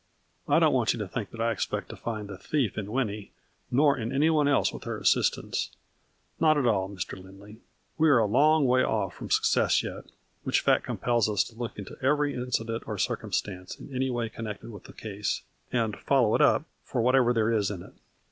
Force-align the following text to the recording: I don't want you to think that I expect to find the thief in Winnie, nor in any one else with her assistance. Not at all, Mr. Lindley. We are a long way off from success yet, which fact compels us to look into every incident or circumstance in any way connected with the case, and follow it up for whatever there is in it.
I 0.47 0.57
don't 0.57 0.73
want 0.73 0.93
you 0.93 0.97
to 0.97 1.07
think 1.07 1.29
that 1.29 1.39
I 1.39 1.51
expect 1.51 1.89
to 1.89 1.95
find 1.95 2.27
the 2.27 2.35
thief 2.39 2.75
in 2.75 2.91
Winnie, 2.91 3.33
nor 3.69 3.95
in 3.95 4.11
any 4.11 4.31
one 4.31 4.47
else 4.47 4.73
with 4.73 4.83
her 4.85 4.97
assistance. 4.97 5.75
Not 6.39 6.57
at 6.57 6.65
all, 6.65 6.89
Mr. 6.89 7.23
Lindley. 7.23 7.59
We 7.99 8.09
are 8.09 8.17
a 8.17 8.25
long 8.25 8.65
way 8.65 8.83
off 8.83 9.13
from 9.13 9.29
success 9.29 9.83
yet, 9.83 10.05
which 10.41 10.61
fact 10.61 10.85
compels 10.85 11.29
us 11.29 11.43
to 11.43 11.55
look 11.55 11.77
into 11.77 11.99
every 12.03 12.33
incident 12.33 12.81
or 12.87 12.97
circumstance 12.97 13.77
in 13.79 13.95
any 13.95 14.09
way 14.09 14.27
connected 14.27 14.71
with 14.71 14.85
the 14.85 14.93
case, 14.93 15.43
and 15.71 15.95
follow 15.99 16.33
it 16.33 16.41
up 16.41 16.63
for 16.83 16.99
whatever 17.03 17.31
there 17.31 17.51
is 17.51 17.69
in 17.69 17.83
it. 17.83 17.93